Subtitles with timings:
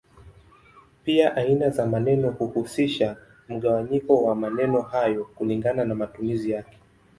[1.03, 3.17] Pia aina za maneno huhusisha
[3.49, 6.77] mgawanyo wa maneno hayo kulingana na matumizi yake.